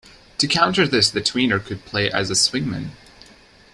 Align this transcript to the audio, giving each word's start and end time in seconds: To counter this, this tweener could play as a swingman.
To 0.39 0.47
counter 0.47 0.87
this, 0.87 1.11
this 1.11 1.29
tweener 1.29 1.63
could 1.63 1.85
play 1.85 2.09
as 2.09 2.31
a 2.31 2.33
swingman. 2.33 2.89